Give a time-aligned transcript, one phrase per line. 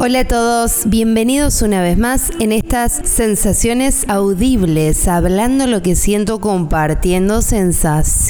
[0.00, 6.40] Hola a todos, bienvenidos una vez más en estas sensaciones audibles, hablando lo que siento,
[6.40, 8.28] compartiendo sensaciones.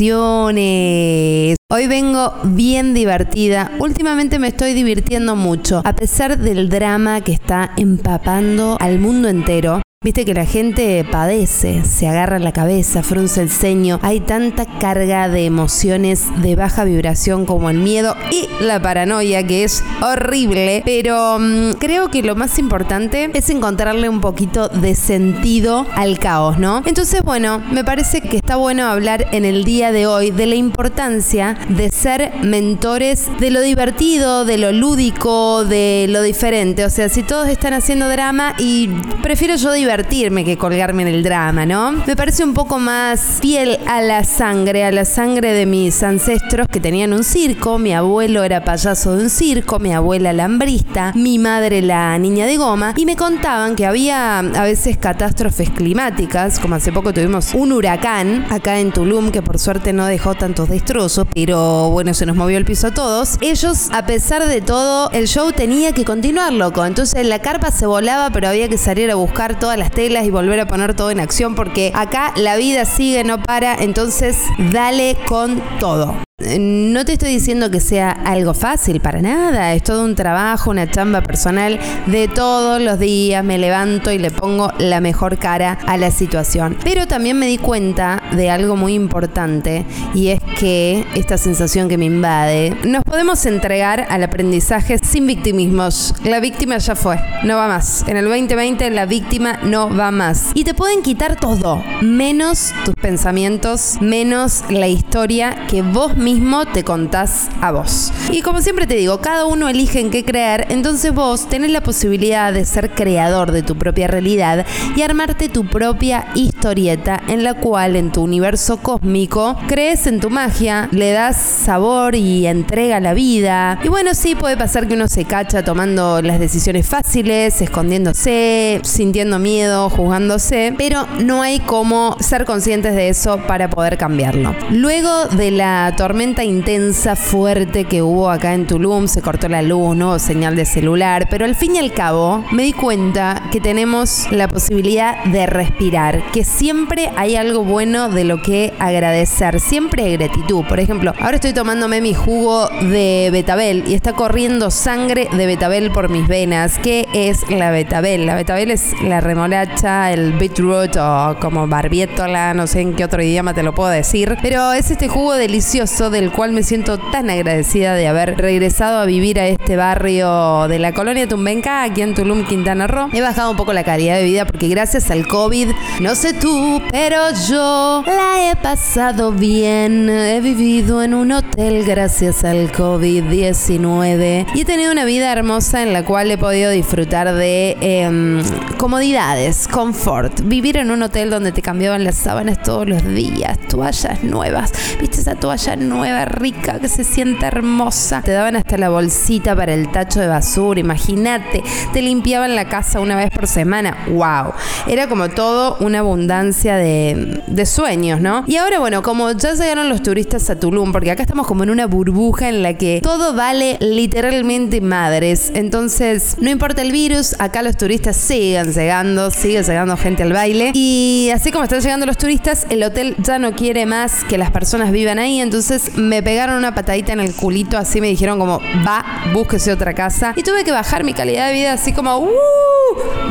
[1.71, 7.75] Hoy vengo bien divertida, últimamente me estoy divirtiendo mucho, a pesar del drama que está
[7.77, 9.83] empapando al mundo entero.
[10.05, 15.29] Viste que la gente padece, se agarra la cabeza, frunce el ceño, hay tanta carga
[15.29, 21.41] de emociones de baja vibración como el miedo y la paranoia que es horrible, pero
[21.41, 26.85] mm, creo que lo más importante es encontrarle un poquito de sentido al caos, ¿no?
[26.87, 30.55] Entonces, bueno, me parece que está bueno hablar en el día de hoy de la
[30.55, 37.09] importancia de ser mentores de lo divertido, de lo lúdico, de lo diferente, o sea,
[37.09, 38.91] si todos están haciendo drama y
[39.23, 41.93] prefiero yo divertirme divertirme que colgarme en el drama, ¿no?
[41.93, 46.69] Me parece un poco más fiel a la sangre, a la sangre de mis ancestros
[46.69, 47.79] que tenían un circo.
[47.79, 52.59] Mi abuelo era payaso de un circo, mi abuela lambrista, mi madre la niña de
[52.59, 52.93] goma.
[52.99, 58.45] Y me contaban que había a veces catástrofes climáticas, como hace poco tuvimos un huracán
[58.51, 62.59] acá en Tulum que por suerte no dejó tantos destrozos, pero bueno, se nos movió
[62.59, 63.39] el piso a todos.
[63.41, 66.85] Ellos, a pesar de todo, el show tenía que continuar, loco.
[66.85, 70.31] Entonces la carpa se volaba, pero había que salir a buscar todas las telas y
[70.31, 74.37] volver a poner todo en acción porque acá la vida sigue, no para, entonces
[74.73, 76.17] dale con todo.
[76.41, 79.75] No te estoy diciendo que sea algo fácil, para nada.
[79.75, 83.43] Es todo un trabajo, una chamba personal de todos los días.
[83.43, 86.77] Me levanto y le pongo la mejor cara a la situación.
[86.85, 89.85] Pero también me di cuenta de algo muy importante
[90.15, 96.15] y es que esta sensación que me invade, nos podemos entregar al aprendizaje sin victimismos.
[96.25, 98.05] La víctima ya fue, no va más.
[98.09, 100.51] En el 2020 la víctima no va más.
[100.55, 106.85] Y te pueden quitar todo, menos tus pensamientos, menos la historia que vos mismo te
[106.85, 108.13] contás a vos.
[108.31, 111.81] Y como siempre te digo, cada uno elige en qué creer, entonces vos tenés la
[111.81, 117.55] posibilidad de ser creador de tu propia realidad y armarte tu propia historieta en la
[117.55, 123.15] cual en tu universo cósmico crees en tu magia, le das sabor y entrega la
[123.15, 123.79] vida.
[123.83, 129.39] Y bueno, sí puede pasar que uno se cacha tomando las decisiones fáciles, escondiéndose, sintiendo
[129.39, 134.55] miedo, juzgándose, pero no hay como ser conscientes de eso para poder cambiarlo.
[134.71, 139.97] Luego de la tormenta intensa, fuerte que hubo acá en Tulum, se cortó la luz,
[139.97, 144.27] no señal de celular, pero al fin y al cabo me di cuenta que tenemos
[144.33, 150.17] la posibilidad de respirar, que siempre hay algo bueno de lo que agradecer, siempre hay
[150.17, 150.65] gratitud.
[150.67, 155.91] Por ejemplo, ahora estoy tomándome mi jugo de betabel y está corriendo sangre de betabel
[155.91, 156.79] por mis venas.
[156.79, 158.27] ¿Qué es la betabel?
[158.27, 163.23] La betabel es la remolacha, el beetroot o como barbietola, no sé en qué otro
[163.23, 167.31] idioma te lo puedo decir, pero es este jugo delicioso del cual me siento tan
[167.31, 172.15] agradecida de haber regresado a vivir a este barrio de la colonia Tumbenca, aquí en
[172.15, 173.09] Tulum, Quintana Roo.
[173.13, 175.69] He bajado un poco la calidad de vida porque gracias al COVID,
[176.01, 177.19] no sé tú, pero
[177.49, 180.09] yo la he pasado bien.
[180.09, 185.93] He vivido en un hotel gracias al COVID-19 y he tenido una vida hermosa en
[185.93, 188.43] la cual he podido disfrutar de em,
[188.77, 190.41] comodidades, confort.
[190.45, 194.73] Vivir en un hotel donde te cambiaban las sábanas todos los días, toallas nuevas.
[195.01, 196.19] ¿Viste esa toalla nueva?
[196.25, 197.98] rica, que se siente hermosa.
[198.25, 201.63] Te daban hasta la bolsita para el tacho de basura, imagínate.
[201.93, 203.97] Te limpiaban la casa una vez por semana.
[204.09, 204.53] ¡Wow!
[204.87, 208.45] Era como todo una abundancia de, sueños, ¿no?
[208.47, 211.71] Y ahora, bueno, como ya llegaron los turistas a Tulum, porque acá estamos como en
[211.71, 215.51] una burbuja en la que todo vale literalmente madres.
[215.55, 220.73] Entonces, no importa el virus, acá los turistas siguen llegando, sigue llegando gente al baile.
[220.75, 224.51] Y así como están llegando los turistas, el hotel ya no quiere más que las
[224.51, 225.41] personas vivan ahí.
[225.41, 229.95] Entonces, me pegaron una patadita en el culito, así me dijeron como, va, búsquese otra
[229.95, 230.33] casa.
[230.37, 232.29] Y tuve que bajar mi calidad de vida así como, ¡uh!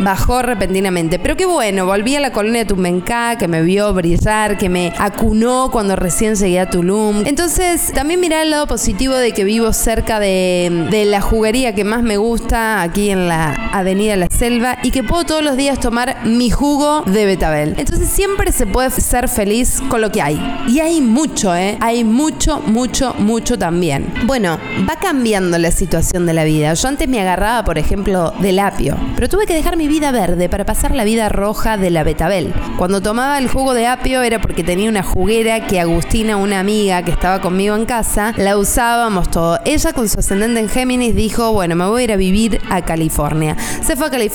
[0.04, 1.20] Bajó repentinamente.
[1.20, 4.94] Pero qué bueno, volví a la colonia de Tumbencá, que me vio brillar, que me
[4.98, 7.24] acunó cuando recién llegué a Tulum.
[7.26, 11.84] Entonces, también mirá el lado positivo de que vivo cerca de, de la juguería que
[11.84, 15.80] más me gusta, aquí en la Avenida La Selva, y que puedo todos los días
[15.80, 17.76] tomar mi jugo de betabel.
[17.78, 20.40] Entonces, siempre se puede ser feliz con lo que hay.
[20.68, 21.78] Y hay mucho, ¿eh?
[21.82, 22.28] Hay mucho
[22.66, 24.14] mucho, mucho, también.
[24.26, 26.74] Bueno, va cambiando la situación de la vida.
[26.74, 30.50] Yo antes me agarraba, por ejemplo, del apio, pero tuve que dejar mi vida verde
[30.50, 32.54] para pasar la vida roja de la betabel.
[32.78, 37.04] Cuando tomaba el jugo de apio era porque tenía una juguera que Agustina, una amiga
[37.04, 39.60] que estaba conmigo en casa, la usábamos todo.
[39.66, 42.82] Ella con su ascendente en Géminis dijo, bueno, me voy a ir a vivir a
[42.84, 43.56] California.
[43.82, 44.27] se fue a California,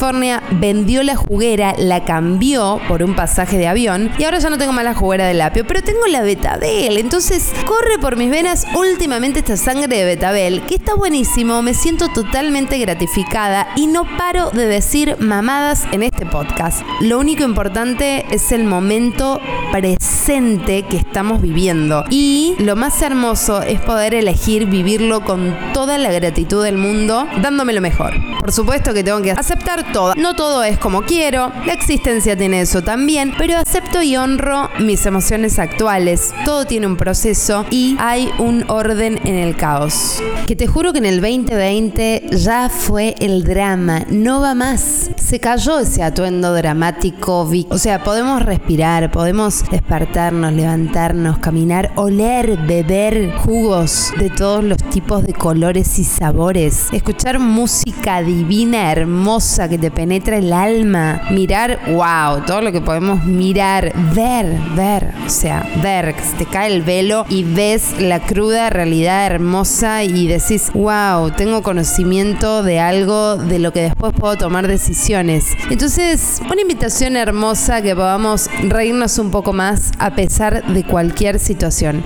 [0.53, 4.73] vendió la juguera, la cambió por un pasaje de avión y ahora ya no tengo
[4.73, 6.99] más la juguera del apio, pero tengo la Betabel.
[6.99, 12.09] Entonces corre por mis venas últimamente esta sangre de Betabel, que está buenísimo, me siento
[12.09, 16.83] totalmente gratificada y no paro de decir mamadas en este podcast.
[17.01, 19.41] Lo único importante es el momento
[19.71, 22.05] presente que estamos viviendo.
[22.11, 27.73] Y lo más hermoso es poder elegir vivirlo con toda la gratitud del mundo, dándome
[27.73, 28.13] lo mejor.
[28.41, 29.82] Por supuesto que tengo que aceptar
[30.17, 35.05] No todo es como quiero, la existencia tiene eso también, pero acepto y honro mis
[35.07, 36.33] emociones actuales.
[36.45, 40.23] Todo tiene un proceso y hay un orden en el caos.
[40.47, 45.11] Que te juro que en el 2020 ya fue el drama, no va más.
[45.17, 53.33] Se cayó ese atuendo dramático, o sea, podemos respirar, podemos despertarnos, levantarnos, caminar, oler, beber
[53.37, 59.91] jugos de todos los tipos de colores y sabores, escuchar música divina, hermosa, que te
[59.91, 66.15] penetra el alma, mirar, wow, todo lo que podemos mirar, ver, ver, o sea, ver,
[66.15, 71.31] que se te cae el velo y ves la cruda realidad hermosa y decís, wow,
[71.31, 75.47] tengo conocimiento de algo de lo que después puedo tomar decisiones.
[75.71, 82.05] Entonces, una invitación hermosa que podamos reírnos un poco más a pesar de cualquier situación.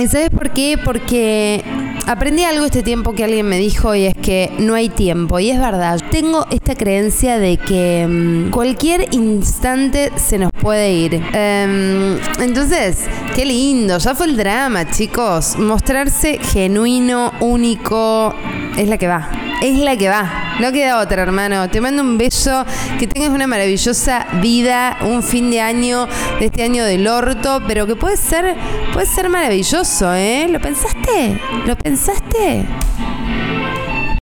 [0.00, 0.78] ¿Y sabes por qué?
[0.82, 1.62] Porque
[2.06, 5.38] aprendí algo este tiempo que alguien me dijo y es que no hay tiempo.
[5.40, 11.14] Y es verdad, tengo esta creencia de que mm, cualquier instante se nos puede ir.
[11.32, 13.04] Em, entonces,
[13.34, 15.56] qué lindo, ya fue el drama, chicos.
[15.58, 18.34] Mostrarse genuino, único,
[18.76, 19.41] es la que va.
[19.62, 20.56] Es la que va.
[20.58, 21.70] No queda otra, hermano.
[21.70, 22.66] Te mando un beso.
[22.98, 26.08] Que tengas una maravillosa vida, un fin de año,
[26.40, 28.56] de este año del orto, pero que puede ser,
[28.92, 30.48] puede ser maravilloso, ¿eh?
[30.50, 31.40] ¿Lo pensaste?
[31.64, 32.66] ¿Lo pensaste?